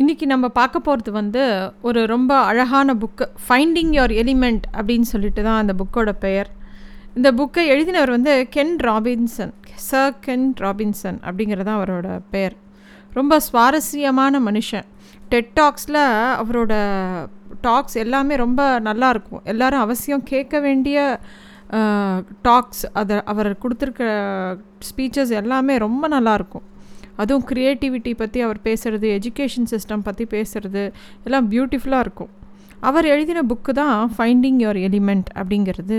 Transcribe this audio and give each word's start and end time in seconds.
இன்றைக்கி 0.00 0.26
நம்ம 0.26 0.48
பார்க்க 0.48 0.80
போகிறது 0.80 1.12
வந்து 1.12 1.72
ஒரு 1.82 2.06
ரொம்ப 2.06 2.36
அழகான 2.50 2.94
புக்கு 3.00 3.24
ஃபைண்டிங் 3.46 3.90
யுவர் 3.96 4.12
எலிமெண்ட் 4.22 4.62
அப்படின்னு 4.76 5.06
சொல்லிட்டு 5.10 5.42
தான் 5.42 5.58
அந்த 5.62 5.74
புக்கோட 5.80 6.10
பெயர். 6.18 6.48
இந்த 7.14 7.32
புக்கை 7.32 7.64
எழுதினவர் 7.72 8.10
வந்து 8.10 8.48
Ken 8.48 8.72
Robinson 8.82 9.52
sir 9.88 10.14
Ken 10.20 10.54
Robinson 10.60 11.18
அப்படிங்கிறது 11.26 11.66
தான் 11.68 11.80
அவரோட 11.80 12.20
பெயர். 12.30 12.56
ரொம்ப 13.12 13.40
சுவாரஸ்யமான 13.40 14.40
மனுஷன். 14.40 14.88
டெட் 15.28 15.52
டாக்ஸில் 15.60 16.00
அவரோட 16.40 16.72
டாக்ஸ் 17.60 17.94
எல்லாமே 17.94 18.36
ரொம்ப 18.36 18.78
நல்லா 18.78 19.10
இருக்கும். 19.10 19.44
அவசியம் 19.84 20.22
கேட்க 20.22 20.60
வேண்டிய 20.60 21.20
டாக்ஸ் 22.42 22.92
அதை 22.92 23.22
அவர் 23.24 23.56
கொடுத்துருக்க 23.64 24.02
ஸ்பீச்சஸ் 24.90 25.38
எல்லாமே 25.42 25.76
ரொம்ப 25.78 26.08
நல்லாயிருக்கும் 26.08 26.66
அதுவும் 27.22 27.46
க்ரியேட்டிவிட்டி 27.50 28.12
பற்றி 28.22 28.40
அவர் 28.46 28.60
பேசுகிறது 28.68 29.08
எஜுகேஷன் 29.16 29.70
சிஸ்டம் 29.72 30.06
பற்றி 30.08 30.26
பேசுகிறது 30.34 30.84
எல்லாம் 31.24 31.48
பியூட்டிஃபுல்லாக 31.52 32.06
இருக்கும். 32.06 32.32
அவர் 32.88 33.06
எழுதின 33.14 33.40
புக்கு 33.50 33.72
தான் 33.80 33.96
ஃபைண்டிங் 34.16 34.58
யுவர் 34.62 34.80
எலிமெண்ட் 34.88 35.28
அப்படிங்கிறது 35.40 35.98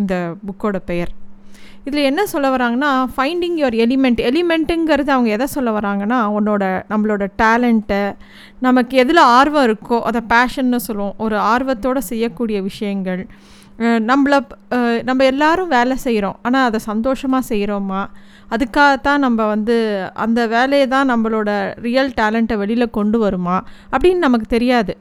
இந்த 0.00 0.14
புக்கோட 0.48 0.78
பெயர். 0.90 1.12
இதில் 1.88 2.08
என்ன 2.08 2.22
சொல்ல 2.32 2.48
வராங்கன்னா 2.56 2.90
ஃபைண்டிங் 3.14 3.56
யுவர் 3.60 3.76
எலிமெண்ட் 3.84 4.20
எலிமெண்ட்டுங்கிறது 4.28 5.10
அவங்க 5.14 5.30
எதை 5.36 5.46
சொல்ல 5.54 5.70
வராங்கன்னா 5.78 6.18
உன்னோட 6.36 6.64
நம்மளோட 6.92 7.24
டேலண்ட்டை 7.42 8.02
நமக்கு 8.66 8.94
எதில் 9.02 9.22
ஆர்வம் 9.38 9.66
இருக்கோ 9.68 9.98
அதை 10.10 10.20
பேஷன்னு 10.34 10.80
சொல்லுவோம். 10.88 11.16
ஒரு 11.24 11.36
ஆர்வத்தோடு 11.52 12.02
செய்யக்கூடிய 12.10 12.60
விஷயங்கள் 12.70 13.22
நம்மளை 14.10 14.38
நம்ம 15.08 15.24
எல்லாரும் 15.24 15.68
வேலை 15.68 15.96
செய்கிறோம் 15.96 16.36
ஆனால் 16.42 16.66
அதை 16.68 16.78
சந்தோஷமாக 16.90 17.48
செய்கிறோமா 17.50 18.00
அதுக்காகத்தான் 18.54 19.24
நம்ம 19.26 19.46
வந்து 19.46 19.76
அந்த 20.24 20.40
வேலையை 20.46 20.86
தான் 20.86 21.10
நம்மளோட 21.12 21.50
ரியல் 21.86 22.12
டேலண்ட்டை 22.20 22.56
வெளியில் 22.62 22.94
கொண்டு 22.98 23.18
வருமா? 23.18 23.56
அப்படின்னு 23.92 24.26
நமக்கு 24.26 24.46
தெரியாது. 24.46 24.94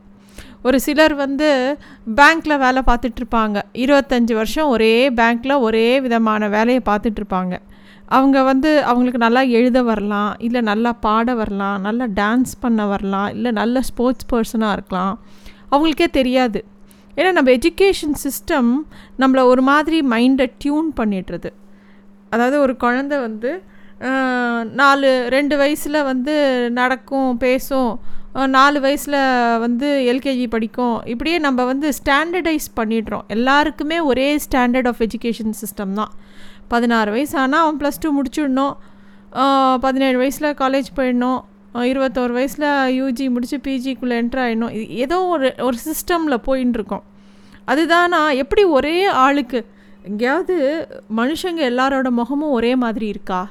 ஒரு 0.64 0.80
சிலர் 0.80 1.14
வந்து 1.16 1.78
பேங்க்கில் 2.20 2.62
வேலை 2.64 2.82
பார்த்துட்ருப்பாங்க. 2.88 3.58
இருபத்தஞ்சி 3.84 4.34
வருஷம் 4.34 4.68
ஒரே 4.68 4.94
பேங்க்கில் 5.10 5.56
ஒரே 5.60 5.88
விதமான 6.00 6.50
வேலையை 6.50 6.82
பார்த்துட்ருப்பாங்க. 6.90 7.54
அவங்க 8.08 8.38
வந்து 8.44 8.84
அவங்களுக்கு 8.84 9.26
நல்லா 9.26 9.42
எழுத 9.58 9.82
வரலாம் 9.84 10.32
இல்லை 10.48 10.62
நல்லா 10.62 10.92
பாட 11.06 11.34
வரலாம் 11.34 11.78
நல்லா 11.82 12.06
டான்ஸ் 12.22 12.54
பண்ண 12.60 12.86
வரலாம் 12.86 13.30
இல்லை 13.36 13.52
நல்ல 13.52 13.82
ஸ்போர்ட்ஸ் 13.90 14.30
பர்சனாக 14.32 14.76
இருக்கலாம். 14.78 15.16
அவங்களுக்கே 15.72 16.08
தெரியாது. 16.20 16.62
ஏன்னா 17.18 17.32
நம்ம 17.38 17.52
எஜுகேஷன் 17.58 18.16
சிஸ்டம் 18.26 18.72
நம்மளை 19.22 19.44
ஒரு 19.54 19.64
மாதிரி 19.72 20.00
மைண்டை 20.14 20.48
டியூன் 20.64 20.90
பண்ணிடுறது. 21.00 21.52
அதாவது 22.34 22.58
ஒரு 22.66 22.76
குழந்த 22.84 23.14
வந்து 23.28 23.52
நாலு 24.82 25.10
ரெண்டு 25.36 25.56
வயசில் 25.62 26.06
வந்து 26.12 26.36
நடக்கும் 26.80 27.32
பேசும் 27.44 27.92
நாலு 28.56 28.78
வயசில் 28.86 29.18
வந்து 29.64 29.88
எல்கேஜி 30.12 30.46
படிக்கும் 30.54 30.96
இப்படியே 31.14 31.38
நம்ம 31.46 31.64
வந்து 31.72 31.88
ஸ்டாண்டர்டைஸ் 31.98 32.68
பண்ணிடுறோம். 32.80 33.26
எல்லாருக்குமே 33.36 33.98
ஒரே 34.12 34.28
ஸ்டாண்டர்ட் 34.46 34.90
ஆஃப் 34.92 35.02
எஜுகேஷன் 35.08 35.58
சிஸ்டம் 35.62 35.94
தான். 36.00 36.14
பதினாறு 36.74 37.12
வயசு 37.16 37.36
ஆனால் 37.44 37.64
அவன் 37.64 37.80
ப்ளஸ் 37.82 38.02
டூ 38.04 38.10
முடிச்சிடணும். 38.18 38.76
பதினேழு 39.86 40.18
வயசில் 40.22 40.58
காலேஜ் 40.62 40.90
போயிடணும். 41.00 41.42
இருபத்தோரு 41.80 42.32
வயசில் 42.32 43.04
யூஜி 43.04 43.30
முடித்து 43.30 43.58
பிஜிக்குள்ளே 43.58 44.14
என்ட்ரு 44.14 44.42
ஆகிடணும் 44.42 44.88
ஏதோ 44.88 45.26
ஒரு 45.26 45.54
ஒரு 45.60 45.78
சிஸ்டமில் 45.86 46.42
போயின்னு 46.46 46.74
இருக்கோம். 46.74 47.04
அதுதான்? 47.66 48.10
நான் 48.10 48.36
எப்படி 48.36 48.64
ஒரே 48.64 49.06
ஆளுக்கு? 49.06 49.66
எங்கேயாவது 50.04 50.88
மனுஷங்க 51.18 51.60
எல்லாரோட 51.60 52.10
முகமும் 52.10 52.52
ஒரே 52.52 52.76
மாதிரி 52.76 53.08
இருக்கா? 53.08 53.50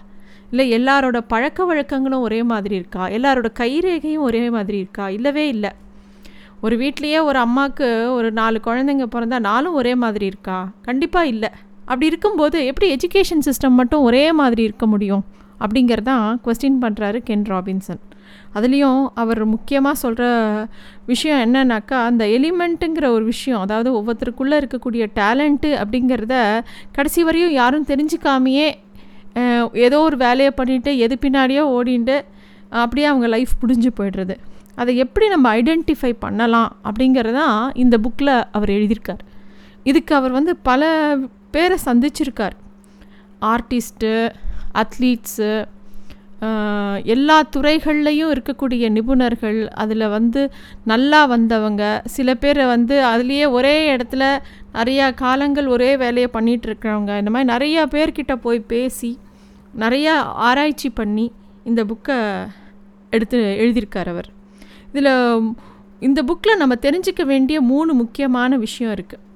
இல்லை 0.50 0.72
எல்லாரோட 0.72 1.20
பழக்க 1.28 1.74
வழக்கங்களும் 1.74 2.20
ஒரே 2.20 2.42
மாதிரி 2.42 2.74
இருக்கா? 2.74 3.08
எல்லாரோட 3.08 3.46
கைரேகையும் 3.58 4.18
ஒரே 4.18 4.50
மாதிரி 4.50 4.78
இருக்கா? 4.78 5.08
இல்லவே 5.08 5.48
இல்லை. 5.48 5.70
ஒரு 6.62 6.76
வீட்லேயே 6.76 7.22
ஒரு 7.22 7.38
அம்மாவுக்கு 7.38 8.12
ஒரு 8.12 8.32
நாலு 8.32 8.60
குழந்தைங்க 8.64 9.06
பிறந்தா 9.14 9.38
நாலும் 9.38 9.74
ஒரே 9.74 9.94
மாதிரி 9.94 10.26
இருக்கா? 10.26 10.70
கண்டிப்பாக 10.82 11.26
இல்லை. 11.26 11.48
அப்படி 11.80 12.06
இருக்கும்போது 12.06 12.64
எப்படி 12.64 12.96
எஜுகேஷன் 12.96 13.50
சிஸ்டம் 13.50 13.70
மட்டும் 13.70 14.00
ஒரே 14.00 14.32
மாதிரி 14.32 14.62
இருக்க 14.62 14.86
முடியும்? 14.86 15.24
அப்படிங்கிறதான் 15.60 16.40
கொஸ்டின் 16.44 16.78
பண்ணுறாரு 16.80 17.18
கென் 17.18 17.42
ராபின்சன் 17.42 18.02
அதுலேயும் 18.54 19.08
அவர் 19.14 19.44
முக்கியமாக 19.44 19.96
சொல்கிற 19.96 20.24
விஷயம் 21.06 21.54
என்னன்னாக்கா 21.54 21.98
அந்த 22.04 22.26
எலிமெண்ட்டுங்கிற 22.26 23.06
ஒரு 23.06 23.24
விஷயம் 23.24 23.60
அதாவது 23.60 23.90
ஒவ்வொருத்தருக்குள்ளே 23.92 24.56
இருக்கக்கூடிய 24.62 25.06
டேலண்ட்டு 25.14 25.70
அப்படிங்கிறத 25.82 26.60
கடைசி 26.92 27.24
வரையும் 27.24 27.52
யாரும் 27.52 27.86
தெரிஞ்சுக்காமையே 27.86 28.68
ஏதோ 29.72 29.98
ஒரு 30.00 30.16
வேலையை 30.16 30.52
பண்ணிவிட்டு 30.56 30.96
எது 30.96 31.18
பின்னாடியோ 31.20 31.64
ஓடிண்டு 31.78 32.16
அப்படியே 32.70 33.06
அவங்க 33.06 33.26
லைஃப் 33.26 33.52
முடிஞ்சு 33.60 33.90
போய்டுறது. 34.00 34.34
அதை 34.74 34.96
எப்படி 34.96 35.28
நம்ம 35.28 35.56
ஐடென்டிஃபை 35.56 36.12
பண்ணலாம் 36.18 36.76
அப்படிங்கிறதான் 36.84 37.70
இந்த 37.74 37.98
புக்கில் 37.98 38.44
அவர் 38.52 38.68
எழுதியிருக்கார். 38.68 39.22
இதுக்கு 39.82 40.14
அவர் 40.14 40.30
வந்து 40.30 40.56
பல 40.56 41.16
பேரை 41.50 41.78
சந்திச்சிருக்கார். 41.84 42.56
ஆர்டிஸ்ட்டு 43.40 44.30
அத்லீட்ஸு 44.74 45.50
எல்லா 47.04 47.36
துறைகள்லையும் 47.56 48.30
இருக்கக்கூடிய 48.34 48.84
நிபுணர்கள் 48.90 49.58
அதில் 49.68 50.04
வந்து 50.08 50.50
நல்லா 50.84 51.26
வந்தவங்க. 51.26 52.02
சில 52.04 52.34
பேர் 52.34 52.66
வந்து 52.66 52.96
அதுலேயே 53.04 53.50
ஒரே 53.50 53.96
இடத்துல 53.96 54.24
நிறையா 54.74 55.14
காலங்கள் 55.14 55.66
ஒரே 55.66 55.96
வேலையை 55.96 56.28
பண்ணிகிட்ருக்கிறவங்க 56.32 57.18
இந்த 57.18 57.30
மாதிரி 57.30 57.50
நிறையா 57.54 57.82
பேர்கிட்ட 57.94 58.34
போய் 58.34 58.60
பேசி 58.60 59.18
நிறையா 59.78 60.14
ஆராய்ச்சி 60.48 60.90
பண்ணி 60.90 61.32
இந்த 61.64 61.84
புக்கை 61.84 62.16
எடுத்து 63.10 63.38
எழுதியிருக்கார் 63.38 64.08
அவர். 64.08 64.28
இதில் 64.92 65.12
இந்த 66.00 66.22
புக்கில் 66.22 66.56
நம்ம 66.56 66.74
தெரிஞ்சிக்க 66.74 67.22
வேண்டிய 67.24 67.60
மூணு 67.60 67.92
முக்கியமான 67.94 68.56
விஷயம் 68.56 68.94
இருக்குது 68.94 69.26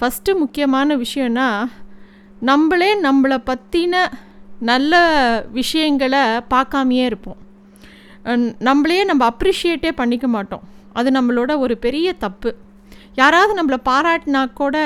ஃபஸ்ட்டு 0.00 0.38
முக்கியமான 0.38 0.96
விஷயம்னா 0.96 1.48
நம்மளே 2.40 3.00
நம்மளை 3.00 3.38
பற்றின 3.50 4.04
நல்ல 4.70 4.94
விஷயங்களை 5.58 6.22
பார்க்காமையே 6.54 7.04
இருப்போம். 7.10 7.38
நம்மளையே 8.68 9.04
நம்ம 9.10 9.22
அப்ரிஷியேட்டே 9.32 9.90
பண்ணிக்க 10.00 10.26
மாட்டோம். 10.34 10.66
அது 10.98 11.08
நம்மளோட 11.18 11.52
ஒரு 11.64 11.74
பெரிய 11.86 12.08
தப்பு. 12.24 12.50
யாராவது 13.20 13.52
நம்மளை 13.58 13.78
பாராட்டினா 13.88 14.42
கூட 14.60 14.76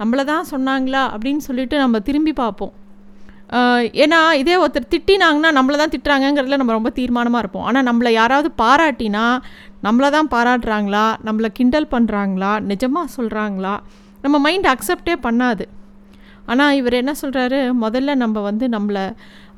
நம்மளை 0.00 0.22
தான் 0.30 0.48
சொன்னாங்களா 0.52 1.02
அப்படின்னு 1.14 1.42
சொல்லிட்டு 1.48 1.76
நம்ம 1.82 2.00
திரும்பி 2.08 2.32
பார்ப்போம். 2.42 2.72
ஏன்னா 4.02 4.18
இதே 4.42 4.54
ஒருத்தர் 4.62 4.92
திட்டினாங்கன்னா 4.92 5.50
நம்மளை 5.56 5.76
தான் 5.80 5.92
திட்டுறாங்கங்கிறதுல 5.94 6.58
நம்ம 6.60 6.74
ரொம்ப 6.78 6.90
தீர்மானமாக 6.98 7.42
இருப்போம். 7.44 7.66
ஆனால் 7.70 7.86
நம்மளை 7.88 8.10
யாராவது 8.20 8.48
பாராட்டினா 8.62 9.24
நம்மளை 9.86 10.08
தான் 10.16 10.30
பாராட்டுறாங்களா? 10.34 11.04
நம்மளை 11.26 11.48
கிண்டல் 11.58 11.92
பண்ணுறாங்களா 11.94 12.52
நிஜமாக 12.70 13.14
சொல்கிறாங்களா 13.16 13.74
நம்ம 14.24 14.36
மைண்ட் 14.46 14.68
அக்செப்டே 14.72 15.16
பண்ணாது. 15.28 15.64
ஆனால் 16.46 16.74
இவர் 16.74 16.92
என்ன 16.92 17.12
சொல்கிறாரு 17.22 17.58
முதல்ல 17.80 18.14
நம்ம 18.14 18.40
வந்து 18.40 18.68
நம்மளை 18.68 19.04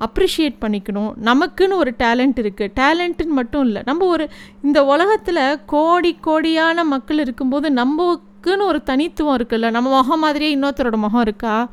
அப்ரிஷியேட் 0.06 0.56
பண்ணிக்கணும். 0.60 1.12
நமக்குன்னு 1.22 1.80
ஒரு 1.82 1.94
டேலண்ட் 1.98 2.38
இருக்குது 2.42 2.74
டேலண்ட்டுன்னு 2.80 3.36
மட்டும் 3.40 3.64
இல்லை. 3.64 3.82
நம்ம 3.84 4.06
ஒரு 4.06 4.28
இந்த 4.62 4.84
உலகத்தில் 4.84 5.60
கோடி 5.66 6.18
கோடியான 6.26 6.84
மக்கள் 6.84 7.18
இருக்கும்போது 7.18 7.70
நம்மக்குன்னு 7.70 8.64
ஒரு 8.64 8.82
தனித்துவம் 8.82 9.36
இருக்குல்ல? 9.38 9.70
நம்ம 9.70 9.90
முகம் 9.96 10.20
மாதிரியே 10.20 10.56
இன்னொருத்தரோட 10.56 10.96
முகம் 10.96 11.20
இருக்கா? 11.20 11.68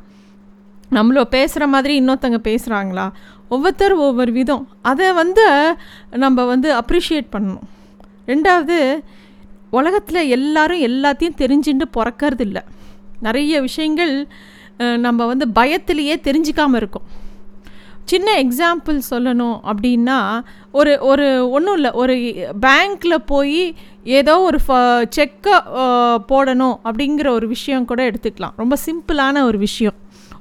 நம்மளோ 0.90 1.24
பேசுகிற 1.24 1.66
மாதிரி 1.66 1.92
இன்னொருத்தங்க 2.00 2.38
பேசுகிறாங்களா 2.48 3.06
ஒவ்வொருத்தரும் 3.48 3.98
ஒவ்வொரு 3.98 4.32
விதம். 4.32 4.68
அதை 4.82 5.12
வந்து 5.12 5.76
நம்ம 6.10 6.44
வந்து 6.44 6.68
அப்ரிஷியேட் 6.74 7.32
பண்ணணும். 7.32 7.68
ரெண்டாவது 8.26 9.00
உலகத்தில் 9.70 10.28
எல்லாரும் 10.28 10.80
எல்லாத்தையும் 10.80 11.38
தெரிஞ்சுட்டு 11.38 11.84
பிறக்கிறது 11.96 12.40
இல்லை 12.40 12.62
நிறைய 13.20 13.60
விஷயங்கள் 13.60 14.28
நம்ம 14.78 15.26
வந்து 15.26 15.46
பயத்திலேயே 15.54 16.16
தெரிஞ்சிக்காமல் 16.28 16.76
இருக்கோம். 16.76 17.06
சின்ன 18.04 18.42
எக்ஸாம்பிள் 18.42 18.96
சொல்லணும் 19.10 19.58
அப்படின்னா 19.72 20.40
ஒரு 20.72 20.98
ஒரு 21.00 21.50
ஒன்றும் 21.50 21.74
இல்லை 21.74 21.90
ஒரு 21.90 22.14
பேங்க்கில் 22.60 23.24
போய் 23.26 23.74
ஏதோ 24.04 24.40
ஒரு 24.40 24.58
ஃப 24.66 24.78
செக்கை 25.08 25.52
போடணும் 26.30 26.76
அப்படிங்கிற 26.84 27.28
ஒரு 27.28 27.48
விஷயம் 27.48 27.84
கூட 27.84 28.10
எடுத்துக்கலாம். 28.10 28.56
ரொம்ப 28.56 28.76
சிம்பிளான 28.86 29.42
ஒரு 29.42 29.58
விஷயம். 29.58 29.94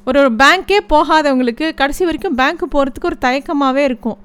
ஒரு 0.06 0.20
ஒரு 0.20 0.32
பேங்க்கே 0.36 0.80
போகாதவங்களுக்கு 0.90 1.74
கடைசி 1.74 2.04
வரைக்கும் 2.06 2.38
பேங்க்கு 2.38 2.68
போகிறதுக்கு 2.72 3.10
ஒரு 3.12 3.18
தயக்கமாகவே 3.22 3.84
இருக்கும். 3.90 4.18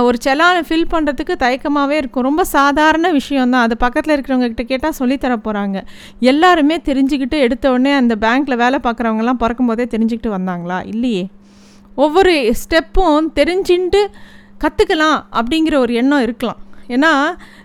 ஒரு 0.00 0.18
செலானை 0.24 0.60
ஃபில் 0.68 0.90
பண்ணுறதுக்கு 0.90 1.34
தயக்கமாகவே 1.38 1.90
இருக்கும். 1.90 2.22
ரொம்ப 2.22 2.44
சாதாரண 2.44 3.10
விஷயந்தான் 3.10 3.62
அது 3.62 3.76
பக்கத்தில் 3.76 4.14
இருக்கிறவங்க 4.16 4.46
கிட்ட 4.46 4.62
கேட்டால் 4.62 4.96
சொல்லித்தர 4.98 5.36
போகிறாங்க 5.46 5.80
எல்லாருமே 6.20 6.76
தெரிஞ்சுக்கிட்டு 6.76 7.38
எடுத்த 7.38 7.70
உடனே 7.70 7.92
அந்த 7.92 8.16
பேங்க்கில் 8.20 8.56
வேலை 8.56 8.78
பார்க்குறவங்கலாம் 8.82 9.40
பிறக்கும் 9.44 9.66
போதே 9.66 9.84
தெரிஞ்சுக்கிட்டு 9.84 10.30
வந்தாங்களா? 10.36 10.86
இல்லையே. 10.86 11.28
ஒவ்வொரு 11.94 12.54
ஸ்டெப்பும் 12.60 13.26
தெரிஞ்சுட்டு 13.34 14.02
கற்றுக்கலாம் 14.60 15.18
அப்படிங்கிற 15.32 15.76
ஒரு 15.76 15.94
எண்ணம் 15.94 16.22
இருக்கலாம். 16.22 16.60
ஏன்னா 16.88 17.12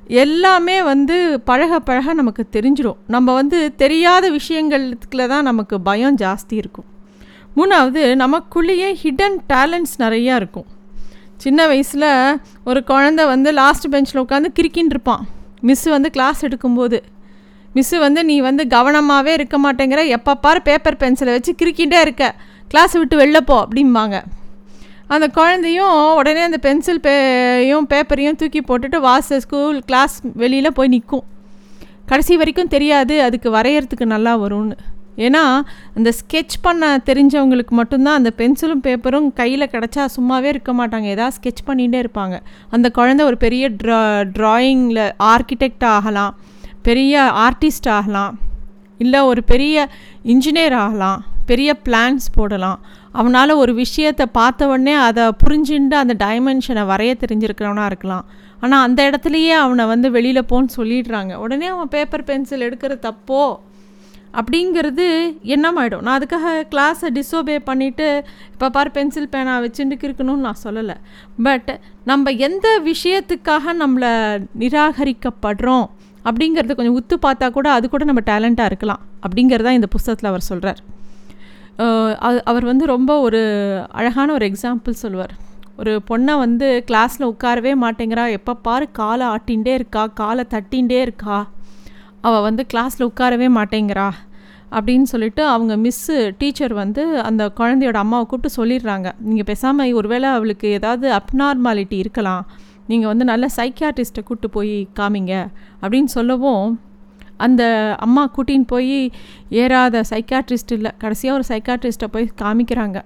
எல்லாமே 0.08 0.84
வந்து 0.84 1.40
பழக 1.40 1.80
பழக 1.80 2.14
நமக்கு 2.14 2.46
தெரிஞ்சிடும் 2.52 2.96
நம்ம 3.08 3.34
வந்து 3.34 3.76
தெரியாத 3.76 4.32
விஷயங்களுக்குல 4.32 5.28
தான் 5.28 5.44
நமக்கு 5.44 5.82
பயம் 5.82 6.16
ஜாஸ்தி 6.16 6.58
இருக்கும். 6.62 6.86
மூணாவது 7.56 8.04
நமக்குள்ளேயே 8.24 8.90
ஹிடன் 9.04 9.38
டேலண்ட்ஸ் 9.54 9.96
நிறையா 9.98 10.36
இருக்கும். 10.36 10.66
சின்ன 11.44 11.68
வயசில் 11.68 12.10
ஒரு 12.70 12.80
குழந்த 12.88 13.22
வந்து 13.34 13.50
லாஸ்ட் 13.60 13.86
பெஞ்சில் 13.94 14.22
உட்காந்து 14.24 14.50
கிறுக்கின்னு 14.60 14.94
இருப்பான். 14.96 15.24
மிஸ்ஸு 15.68 15.90
வந்து 15.96 16.10
கிளாஸ் 16.16 16.42
எடுக்கும்போது. 16.46 16.98
மிஸ்ஸு 17.76 17.98
வந்து 18.06 18.22
நீ 18.30 18.36
வந்து 18.40 18.64
கவனமாகவே 18.76 19.34
இருக்க 19.40 19.58
மாட்டேங்கிற. 19.66 20.02
எப்போ 20.18 20.36
பாரு 20.46 20.62
பேப்பர் 20.62 21.00
பென்சிலை 21.04 21.34
வச்சு 21.36 21.54
கிறுக்கிட்டே 21.62 22.00
இருக்க. 22.06 22.34
கிளாஸ் 22.68 22.96
விட்டு 23.00 23.18
வெளில 23.20 23.40
போ 23.50 23.58
அப்படிம்பாங்க. 23.64 24.18
அந்த 25.16 25.26
குழந்தையும் 25.28 26.16
உடனே 26.20 26.42
அந்த 26.42 26.58
பென்சில் 26.58 27.00
பேயும் 27.00 27.88
பேப்பரையும் 27.94 28.40
தூக்கி 28.42 28.62
போட்டுட்டு 28.70 28.98
வாச 29.08 29.40
ஸ்கூல் 29.40 29.80
கிளாஸ் 29.90 30.16
வெளியில் 30.44 30.76
போய் 30.80 30.94
நிற்கும் 30.96 31.26
கடைசி 32.06 32.36
வரைக்கும் 32.42 32.74
தெரியாது 32.76 33.16
அதுக்கு 33.28 33.50
வரைகிறதுக்கு 33.58 34.06
நல்லா 34.16 34.34
வரும்னு. 34.44 34.78
ஏன்னா 35.18 35.62
அந்த 35.96 36.14
ஸ்கெட்ச் 36.20 36.58
பண்ண 36.62 36.98
தெரிஞ்சவங்களுக்கு 37.06 37.70
மட்டும்தான் 37.70 38.16
அந்த 38.16 38.32
பென்சிலும் 38.38 38.82
பேப்பரும் 38.84 39.34
கையில் 39.34 39.70
கிடச்சா 39.72 40.06
சும்மாவே 40.18 40.44
இருக்க 40.44 40.74
மாட்டாங்க. 40.74 41.04
ஏதாவது 41.04 41.36
ஸ்கெட்ச் 41.36 41.70
பண்ணிகிட்டே 41.70 42.06
இருப்பாங்க. 42.06 42.40
அந்த 42.70 42.90
குழந்தை 42.90 43.26
ஒரு 43.26 43.38
பெரிய 43.38 43.70
ட்ரா 43.70 44.02
ட்ராயிங்கில் 44.40 45.12
ஆர்கிடெக்ட் 45.20 45.84
ஆகலாம். 45.84 46.36
பெரிய 46.82 47.32
ஆர்டிஸ்ட் 47.36 47.90
ஆகலாம். 47.90 48.38
இல்லை 48.98 49.20
ஒரு 49.20 49.44
பெரிய 49.44 49.90
இன்ஜினியர் 50.26 50.74
ஆகலாம். 50.74 51.26
பெரிய 51.46 51.80
பிளான்ஸ் 51.86 52.28
போடலாம். 52.34 52.80
அவனால் 53.12 53.50
ஒரு 53.50 53.74
விஷயத்தை 53.74 54.26
பார்த்த 54.26 54.68
உடனே 54.68 54.94
அதை 54.94 55.24
புரிஞ்சுட்டு 55.24 55.94
அந்த 55.94 56.26
டைமென்ஷனை 56.26 56.84
வரைய 56.92 57.14
தெரிஞ்சிருக்கிறவனாக 57.28 57.86
இருக்கலாம். 57.86 58.26
ஆனால் 58.60 58.84
அந்த 58.84 59.10
இடத்துலையே 59.10 59.50
அவனை 59.50 59.86
வந்து 59.86 60.12
வெளியில் 60.12 60.44
போன்னு 60.44 60.68
சொல்லிடுறாங்க. 60.78 61.34
உடனே 61.36 61.66
அவன் 61.66 61.88
பேப்பர் 61.88 62.24
பென்சில் 62.24 62.62
எடுக்கிற 62.62 63.00
தப்போ? 63.02 63.56
அப்படிங்கிறது 64.34 65.06
என்னமாயிடும் 65.54 66.06
நான் 66.08 66.20
அதுக்காக 66.20 66.54
கிளாஸை 66.74 67.10
டிஸ்ஓபே 67.18 67.56
பண்ணிவிட்டு 67.70 68.08
இப்போ 68.54 68.70
பார் 68.70 68.92
பென்சில் 68.92 69.30
பேனா 69.30 69.60
வச்சுட்டு 69.60 69.98
இருக்கணும்னு 70.08 70.46
நான் 70.48 70.64
சொல்லலை. 70.64 70.96
பட் 71.44 71.80
நம்ம 72.06 72.32
எந்த 72.48 72.68
விஷயத்துக்காக 72.90 73.76
நம்மளை 73.84 74.12
நிராகரிக்கப்படுறோம் 74.60 75.88
அப்படிங்கிறத 76.26 76.76
கொஞ்சம் 76.76 76.98
உத்து 77.00 77.18
பார்த்தா 77.26 77.50
கூட 77.58 77.68
அது 77.72 77.90
கூட 77.90 78.04
நம்ம 78.04 78.24
டேலண்ட்டாக 78.26 78.72
இருக்கலாம் 78.72 79.04
அப்படிங்கிறதான் 79.26 79.78
இந்த 79.80 79.88
புஸ்தகத்தில் 79.88 80.30
அவர் 80.30 80.50
சொல்கிறார் 80.52 80.82
அவர் 82.52 82.66
வந்து 82.66 82.86
ரொம்ப 82.86 83.20
ஒரு 83.20 83.42
அழகான 83.90 84.34
ஒரு 84.34 84.46
எக்ஸாம்பிள் 84.46 85.02
சொல்லுவார். 85.04 85.34
ஒரு 85.78 85.92
பொண்ணை 86.10 86.38
வந்து 86.38 86.84
கிளாஸில் 86.88 87.28
உட்காரவே 87.32 87.74
மாட்டேங்கிறா. 87.82 88.24
எப்போ 88.38 88.54
பாரு 88.68 88.86
காலை 88.92 89.28
ஆட்டின்ண்டே 89.28 89.74
இருக்கா 89.80 90.04
காலை 90.22 90.44
தட்டின்ண்டே 90.50 91.00
இருக்கா. 91.02 91.38
அவள் 92.28 92.46
வந்து 92.48 92.64
கிளாஸில் 92.74 93.08
உட்காரவே 93.10 93.48
மாட்டேங்கிறா 93.58 94.08
அப்படின்னு 94.78 95.08
சொல்லிட்டு 95.12 95.42
அவங்க 95.52 95.74
மிஸ்ஸு 95.84 96.16
டீச்சர் 96.40 96.74
வந்து 96.84 97.04
அந்த 97.28 97.44
குழந்தையோட 97.60 97.98
அம்மாவை 98.04 98.26
கூப்பிட்டு 98.32 98.58
சொல்லிடுறாங்க. 98.60 99.08
நீங்கள் 99.28 99.48
பேசாமல் 99.50 99.94
ஒருவேளை 100.00 100.30
அவளுக்கு 100.38 100.68
ஏதாவது 100.78 101.08
அப்நார்மாலிட்டி 101.20 101.98
இருக்கலாம். 102.04 102.44
நீங்கள் 102.92 103.12
வந்து 103.12 103.26
நல்ல 103.32 103.46
சைக்கியாட்ரிஸ்ட்டை 103.60 104.24
கூப்பிட்டு 104.28 104.50
போய் 104.58 104.76
காமிங்க 105.00 105.34
அப்படின்னு 105.82 106.12
சொல்லவும் 106.18 106.66
அந்த 107.46 107.64
அம்மா 108.06 108.24
கூட்டின்னு 108.36 108.68
போய் 108.74 108.98
ஏறாத 109.62 110.02
சைக்காட்ரிஸ்ட் 110.12 110.74
இல்லை 110.78 110.92
கடைசியாக 111.04 111.38
ஒரு 111.40 111.46
சைக்காட்ரிஸ்ட்டை 111.50 112.10
போய் 112.16 112.26
காமிக்கிறாங்க. 112.44 112.98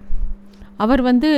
அவர் 0.84 1.02
வந்து 1.10 1.32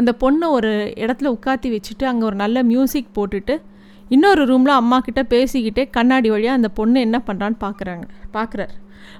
அந்த 0.00 0.10
பொண்ணை 0.22 0.46
ஒரு 0.58 0.70
இடத்துல 1.04 1.30
உட்காத்தி 1.36 1.68
வச்சுட்டு 1.74 2.04
அங்கே 2.10 2.24
ஒரு 2.30 2.36
நல்ல 2.44 2.62
மியூசிக் 2.70 3.14
போட்டுட்டு 3.18 3.56
இன்னொரு 4.14 4.42
ரூமில் 4.50 4.80
அம்மா 4.80 4.96
கிட்ட 5.06 5.22
பேசிக்கிட்டே 5.34 5.84
கண்ணாடி 5.96 6.28
வழியாக 6.34 6.58
அந்த 6.60 6.68
பொண்ணு 6.78 7.04
என்ன 7.06 7.18
பண்ணுறான்னு 7.26 7.58
பார்க்குறாங்க 7.66 8.06
பார்க்குறாரு 8.36 8.74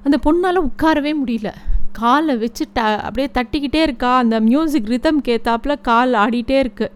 அந்த 0.04 0.16
பொண்ணால் 0.26 0.66
உட்காரவே 0.68 1.12
முடியல. 1.20 1.50
காலை 2.00 2.34
வச்சு 2.42 2.64
ட 2.76 2.80
அப்படியே 3.06 3.28
தட்டிக்கிட்டே 3.38 3.80
இருக்கா. 3.86 4.10
அந்த 4.22 4.36
மியூசிக் 4.48 4.90
ரிதம் 4.92 5.20
கேத்தாப்பில் 5.28 5.82
கால் 5.88 6.12
ஆடிட்டே 6.22 6.56
இருக்குது 6.64 6.94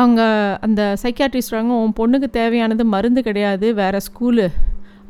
அவங்க 0.00 0.20
அந்த 0.66 0.80
சைக்காட்ரிஸ்ட் 1.02 1.54
வாங்க 1.56 1.74
உன் 1.82 1.98
பொண்ணுக்கு 2.00 2.28
தேவையானது 2.38 2.84
மருந்து 2.94 3.20
கிடையாது. 3.28 3.66
வேறு 3.80 4.00
ஸ்கூலு 4.08 4.46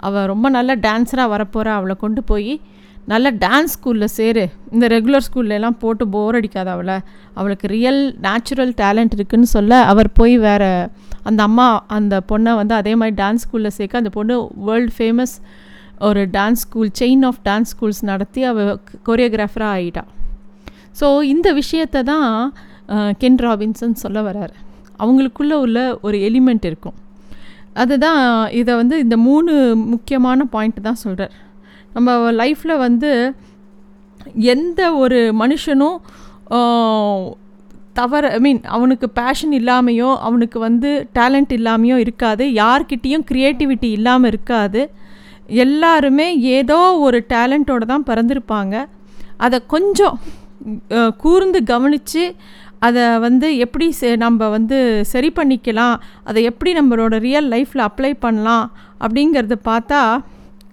அவள் 0.07 0.29
ரொம்ப 0.33 0.47
நல்ல 0.57 0.73
டான்ஸராக 0.87 1.33
வரப்போகிறா 1.35 1.73
அவளை 1.79 1.97
கொண்டு 2.05 2.23
போய் 2.31 2.53
நல்ல 3.13 3.29
டான்ஸ் 3.45 3.75
ஸ்கூலில் 3.77 4.15
சேரு. 4.19 4.45
இந்த 4.75 4.87
ரெகுலர் 4.95 5.27
ஸ்கூல்லலாம் 5.29 5.79
போட்டு 5.83 6.05
போர் 6.15 6.39
அடிக்காத 6.41 6.69
அவளை. 6.77 6.97
அவளுக்கு 7.39 7.67
ரியல் 7.77 8.01
நேச்சுரல் 8.27 8.73
டேலண்ட் 8.83 9.17
இருக்குதுன்னு 9.17 9.51
சொல்ல 9.57 9.81
அவர் 9.93 10.11
போய் 10.21 10.37
வேறு 10.47 10.71
அந்த 11.23 11.43
அம்மா 11.43 11.85
அந்த 11.87 12.21
பொண்ணை 12.29 12.55
வந்து 12.55 12.75
அதே 12.75 12.95
மாதிரி 12.95 13.23
டான்ஸ் 13.23 13.47
ஸ்கூலில் 13.49 13.69
சேர்க்க 13.69 13.97
அந்த 13.97 14.11
பொண்ணு 14.11 14.49
வேர்ல்டு 14.55 14.93
ஃபேமஸ் 14.99 15.35
ஒரு 15.99 16.29
dance 16.33 16.53
school 16.53 16.91
chain 17.01 17.25
of 17.27 17.37
dance 17.45 17.75
schools 17.79 18.03
நடத்தி 18.03 18.43
அவள் 18.43 18.81
கொரியோகிராஃபராக 19.07 19.77
ஆகிட்டா 19.77 20.05
ஸோ 21.01 21.23
இந்த 21.23 21.53
விஷயத்தை 21.53 22.03
தான் 22.03 22.55
கென் 23.19 23.37
ராபின்சன் 23.37 23.93
சொல்ல 23.93 24.23
வர்றார் 24.23 24.51
அவங்களுக்குள்ளே 24.99 25.53
உள்ள 25.53 25.99
ஒரு 26.03 26.19
எலிமெண்ட் 26.19 26.65
இருக்கும். 26.65 26.95
அதுதான் 27.75 28.51
இதை 28.51 28.75
வந்து 28.75 28.99
இந்த 28.99 29.17
மூணு 29.17 29.77
முக்கியமான 29.77 30.45
பாயிண்ட் 30.45 30.81
தான் 30.81 30.95
சொல்கிறார் 30.95 31.31
நம்ம 31.93 32.33
லைஃப்பில் 32.33 32.79
வந்து 32.79 33.35
எந்த 34.35 34.95
ஒரு 34.95 35.35
மனுஷனும் 35.39 36.01
தவற 37.99 38.25
ஐ 38.37 38.41
மீன் 38.47 38.61
அவனுக்கு 38.77 39.07
பேஷன் 39.19 39.55
இல்லாமையோ 39.61 40.11
அவனுக்கு 40.27 40.59
வந்து 40.67 40.91
டேலண்ட் 41.19 41.53
இல்லாமையோ 41.59 41.97
இருக்காது. 42.05 42.45
யார்கிட்டேயும் 42.63 43.25
க்ரியேட்டிவிட்டி 43.31 43.89
இல்லாமல் 43.99 44.31
இருக்காது. 44.33 44.83
எல்லாருமே 45.65 46.29
ஏதோ 46.57 46.79
ஒரு 47.07 47.19
டேலண்ட்டோடு 47.33 47.85
தான் 47.93 48.09
பிறந்திருப்பாங்க. 48.11 48.75
அதை 49.45 49.59
கொஞ்சம் 49.75 50.17
கூர்ந்து 51.23 51.59
கவனித்து 51.73 52.25
அதை 52.87 53.05
வந்து 53.25 53.47
எப்படி 53.65 53.87
செ 54.01 54.09
நம்ம 54.23 54.49
வந்து 54.57 54.77
சரி 55.13 55.31
பண்ணிக்கலாம் 55.39 55.95
அதை 56.29 56.41
எப்படி 56.51 56.71
நம்மளோட 56.79 57.15
ரியல் 57.27 57.49
லைஃப்பில் 57.55 57.87
அப்ளை 57.87 58.11
பண்ணலாம் 58.25 58.67
அப்படிங்கிறத 59.05 59.57
பார்த்தா 59.71 60.01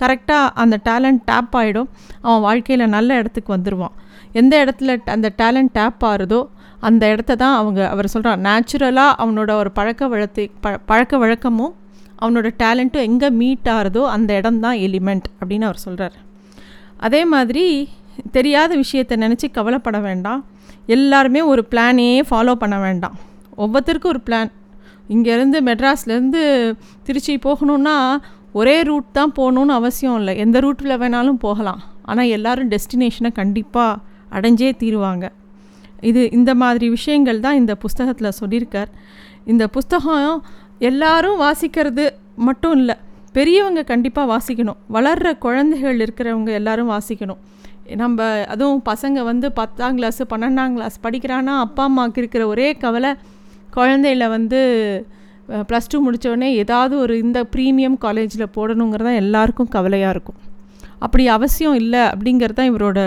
கரெக்டாக 0.01 0.51
அந்த 0.62 0.75
டேலண்ட் 0.88 1.22
டேப் 1.30 1.56
ஆகிடும் 1.62 1.89
அவன் 2.25 2.44
வாழ்க்கையில் 2.48 2.94
நல்ல 2.95 3.18
இடத்துக்கு 3.22 3.51
வந்துடுவான் 3.56 3.95
எந்த 4.42 4.54
இடத்துல 4.63 4.95
அந்த 5.16 5.27
டேலண்ட் 5.42 5.74
டேப் 5.77 6.04
ஆகுதோ 6.12 6.42
அந்த 6.88 7.04
இடத்த 7.14 7.38
தான் 7.44 7.56
அவங்க 7.62 7.82
அவர் 7.94 8.14
சொல்கிறான் 8.14 8.42
நேச்சுரலாக 8.48 9.12
அவனோட 9.24 9.52
ஒரு 9.62 9.72
பழக்க 9.78 10.08
வழத்தை 10.14 10.46
ப 10.64 10.74
பழக்க 10.90 11.18
வழக்கமும் 11.24 11.74
அவனோட 12.22 12.48
டேலண்ட்டும் 12.64 13.06
எங்கே 13.10 13.30
மீட் 13.42 13.70
ஆகிறதோ 13.76 14.04
அந்த 14.16 14.32
இடம் 14.40 14.60
தான் 14.66 14.78
எலிமெண்ட் 14.88 15.28
அப்படின்னு 15.40 15.68
அவர் 15.70 15.86
சொல்கிறார் 15.86 16.18
அதே 17.06 17.22
மாதிரி 17.34 17.66
தெரியாத 18.36 18.72
விஷயத்தை 18.82 19.16
நினச்சி 19.24 19.48
கவலைப்பட 19.58 19.98
வேண்டாம். 20.06 20.42
எல்லாருமே 20.96 21.42
ஒரு 21.52 21.62
பிளானே 21.72 22.08
ஃபாலோ 22.30 22.54
பண்ண 22.62 22.76
வேண்டாம். 22.86 23.16
ஒவ்வொருத்தருக்கும் 23.64 24.14
ஒரு 24.14 24.22
பிளான் 24.28 24.52
இங்கேருந்து 25.16 25.58
மெட்ராஸ்லேருந்து 25.70 26.42
திருச்சி 27.08 27.34
போகணுன்னா 27.46 27.96
ஒரே 28.60 28.75
ரூட் 28.89 29.10
தான் 29.18 29.34
போகணுன்னு 29.38 29.74
அவசியம் 29.80 30.18
இல்லை. 30.20 30.34
எந்த 30.44 30.58
ரூட்டில் 30.65 31.00
வேணாலும் 31.01 31.42
போகலாம். 31.46 31.82
ஆனால் 32.10 32.32
எல்லோரும் 32.36 32.72
டெஸ்டினேஷனை 32.74 33.32
கண்டிப்பாக 33.42 34.01
அடைஞ்சே 34.38 34.70
தீருவாங்க. 34.84 35.25
இது 36.10 36.22
இந்த 36.38 36.52
மாதிரி 36.62 36.90
விஷயங்கள் 36.98 37.44
தான் 37.46 37.60
இந்த 37.62 37.74
புஸ்தகத்தில் 37.84 38.38
சொல்லியிருக்கார். 38.42 38.92
இந்த 39.52 39.64
புஸ்தகம் 39.75 40.44
எல்லாரும் 40.90 41.38
வாசிக்கிறது 41.46 42.06
மட்டும் 42.48 42.75
இல்லை 42.82 42.96
பெரியவங்க 43.38 43.82
கண்டிப்பாக 43.92 44.28
வாசிக்கணும். 44.34 44.80
வளர்கிற 44.96 45.30
குழந்தைகள் 45.46 46.02
இருக்கிறவங்க 46.06 46.52
எல்லாரும் 46.60 46.92
வாசிக்கணும். 46.96 47.42
நம்ம 48.02 48.28
அதுவும் 48.54 48.82
பசங்க 48.92 49.18
வந்து 49.32 49.48
பத்தாம் 49.60 49.98
கிளாஸ் 49.98 50.22
பன்னெண்டாம் 50.32 50.75
கிளாஸ் 50.78 50.98
படிக்கிறான்னா 51.04 51.56
அப்பா 51.66 51.84
அம்மாவுக்கு 51.90 52.22
இருக்கிற 52.22 52.44
ஒரே 52.54 52.68
கவலை 52.84 53.12
குழந்தையில 53.75 54.28
வந்து 54.36 54.60
ப்ளஸ் 55.70 55.90
டூ 55.92 55.98
முடித்தோடனே 56.06 56.50
ஏதாவது 56.62 56.94
ஒரு 57.04 57.14
இந்த 57.25 57.40
ப்ரீமியம் 57.54 57.98
காலேஜில் 58.06 58.54
போடணுங்கிறது 58.56 59.08
தான் 59.10 59.22
எல்லாருக்கும் 59.24 59.70
கவலையாக 59.75 60.14
இருக்கும். 60.16 60.40
அப்படி 61.06 61.24
அவசியம் 61.36 61.78
இல்லை 61.82 62.02
அப்படிங்கிறது 62.12 62.58
தான் 62.60 62.72
இவரோட 62.72 63.00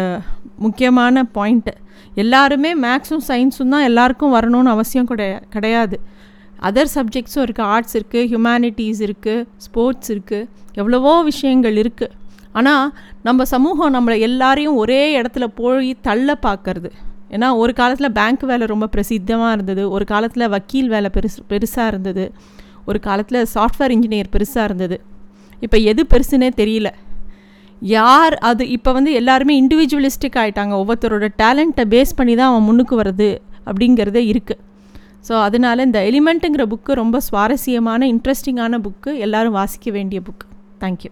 முக்கியமான 0.67 1.25
பாயிண்ட்டு 1.37 1.75
எல்லாருமே 2.23 2.71
மேக்ஸும் 2.85 3.25
சயின்ஸும் 3.31 3.73
தான் 3.75 3.87
எல்லாருக்கும் 3.89 4.35
வரணும்னு 4.37 4.71
அவசியம் 4.77 5.11
கிடையா 5.11 5.41
கிடையாது. 5.55 5.97
அதர் 6.69 6.91
சப்ஜெக்ட்ஸும் 6.95 7.45
இருக்குது 7.47 7.69
ஆர்ட்ஸ் 7.75 7.97
இருக்குது 7.99 8.29
ஹியூமனிட்டிஸ் 8.31 9.03
இருக்குது 9.07 9.45
ஸ்போர்ட்ஸ் 9.67 10.11
இருக்குது 10.15 10.49
எவ்வளவோ 10.81 11.13
விஷயங்கள் 11.31 11.77
இருக்குது 11.83 12.15
ஆனால் 12.59 12.87
நம்ம 13.27 13.45
சமூகம் 13.55 13.95
நம்மளை 13.97 14.17
எல்லாரையும் 14.29 14.79
ஒரே 14.83 15.03
இடத்துல 15.21 15.47
போய் 15.61 15.91
தள்ள 16.07 16.37
பார்க்கறது. 16.47 16.91
ஏன்னா 17.35 17.49
ஒரு 17.63 17.73
காலத்தில் 17.81 18.15
பேங்க் 18.19 18.45
வேலை 18.51 18.67
ரொம்ப 18.73 18.87
பிரசித்தமாக 18.95 19.55
இருந்தது. 19.57 19.83
ஒரு 19.97 20.05
காலத்தில் 20.13 20.51
வக்கீல் 20.55 20.89
வேலை 20.95 21.11
பெருசு 21.17 21.41
பெருசாக 21.53 21.91
இருந்தது. 21.93 22.25
ஒரு 22.91 22.99
காலத்தில் 23.07 23.41
சாஃப்ட்வேர் 23.55 23.95
இன்ஜினியர் 23.97 24.31
பெருசாக 24.35 24.69
இருந்தது. 24.69 24.97
இப்போ 25.65 25.79
எது 25.91 26.03
பெருசுன்னே 26.13 26.49
தெரியல. 26.61 26.91
யார் 27.83 28.35
அது? 28.41 28.69
இப்போ 28.69 28.93
வந்து 28.93 29.13
எல்லாருமே 29.13 29.63
இண்டிவிஜுவலிஸ்டிக் 29.63 30.37
ஆகிட்டாங்க 30.37 30.73
ஒவ்வொருத்தரோட 30.73 31.29
டேலண்ட்டை 31.39 31.85
பேஸ் 31.89 32.17
பண்ணி 32.17 32.35
தான் 32.35 32.47
அவன் 32.47 32.63
முன்னுக்கு 32.63 32.97
வருது 32.97 33.31
அப்படிங்கிறதே 33.67 34.23
இருக்குது 34.27 34.61
ஸோ 35.29 35.35
அதனால் 35.41 35.79
இந்த 35.79 36.01
எலிமெண்ட்டுங்கிற 36.01 36.63
புக்கு 36.63 36.93
ரொம்ப 36.93 37.21
சுவாரஸ்யமான 37.21 38.09
இன்ட்ரெஸ்டிங்கான 38.09 38.79
புக்கு 38.79 39.19
எல்லோரும் 39.19 39.53
வாசிக்க 39.53 39.91
வேண்டிய 39.91 40.21
புக்கு 40.21 40.47
தேங்க்யூ 40.81 41.11